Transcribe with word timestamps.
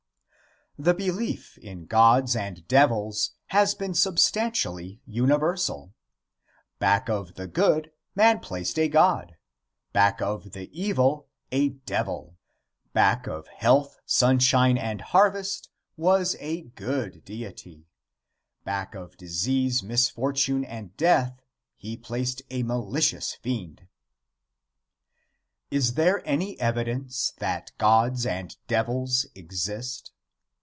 The 0.79 0.93
belief 0.95 1.57
in 1.57 1.85
gods 1.85 2.33
and 2.35 2.65
devils 2.67 3.33
has 3.47 3.75
been 3.75 3.93
substantially 3.93 5.01
universal. 5.05 5.93
Back 6.79 7.09
of 7.09 7.35
the 7.35 7.45
good, 7.45 7.91
man 8.15 8.39
placed 8.39 8.79
a 8.79 8.87
god; 8.87 9.35
back 9.91 10.21
of 10.21 10.53
the 10.53 10.71
evil, 10.71 11.27
a 11.51 11.69
devil; 11.69 12.37
back 12.93 13.27
of 13.27 13.47
health, 13.47 13.99
sunshine 14.05 14.77
and 14.77 15.01
harvest 15.01 15.69
was 15.97 16.37
a 16.39 16.61
good 16.61 17.25
deity; 17.25 17.85
back 18.63 18.95
of 18.95 19.17
disease, 19.17 19.83
misfortune 19.83 20.63
and 20.63 20.95
death 20.95 21.43
he 21.75 21.97
placed 21.97 22.41
a 22.49 22.63
malicious 22.63 23.33
fiend. 23.35 23.87
Is 25.69 25.95
there 25.95 26.25
any 26.25 26.57
evidence 26.61 27.33
that 27.39 27.71
gods 27.77 28.25
and 28.25 28.55
devils 28.67 29.27
exist? 29.35 30.13